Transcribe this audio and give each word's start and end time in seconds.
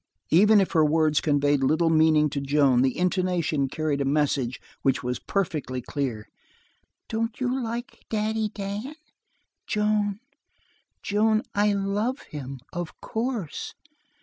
Even 0.31 0.59
if 0.59 0.71
her 0.71 0.83
words 0.83 1.21
conveyed 1.21 1.61
little 1.63 1.91
meaning 1.91 2.27
to 2.31 2.41
Joan, 2.41 2.81
the 2.81 2.97
intonation 2.97 3.67
carried 3.69 4.01
a 4.01 4.03
message 4.03 4.59
which 4.81 5.03
was 5.03 5.19
perfectly 5.19 5.79
clear. 5.79 6.27
"Don't 7.07 7.39
you 7.39 7.61
like 7.61 8.03
Daddy 8.09 8.49
Dan?" 8.49 8.95
"Joan, 9.67 10.19
Joan, 11.03 11.43
I 11.53 11.73
love 11.73 12.21
him! 12.31 12.57
Of 12.73 12.99
course." 12.99 13.75